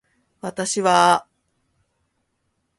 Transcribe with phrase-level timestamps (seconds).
[0.41, 1.27] 私はあ